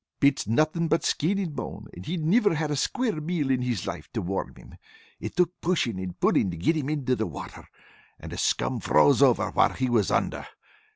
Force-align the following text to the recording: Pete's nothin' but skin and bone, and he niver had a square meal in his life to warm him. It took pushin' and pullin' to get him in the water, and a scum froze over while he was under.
Pete's 0.19 0.47
nothin' 0.47 0.87
but 0.87 1.03
skin 1.03 1.37
and 1.37 1.55
bone, 1.55 1.85
and 1.93 2.07
he 2.07 2.17
niver 2.17 2.55
had 2.55 2.71
a 2.71 2.75
square 2.75 3.21
meal 3.21 3.51
in 3.51 3.61
his 3.61 3.85
life 3.85 4.11
to 4.13 4.21
warm 4.23 4.55
him. 4.55 4.73
It 5.19 5.35
took 5.37 5.61
pushin' 5.61 5.99
and 5.99 6.19
pullin' 6.19 6.49
to 6.49 6.57
get 6.57 6.75
him 6.75 6.89
in 6.89 7.05
the 7.05 7.27
water, 7.27 7.67
and 8.19 8.33
a 8.33 8.37
scum 8.39 8.79
froze 8.79 9.21
over 9.21 9.51
while 9.51 9.73
he 9.73 9.89
was 9.91 10.09
under. 10.09 10.47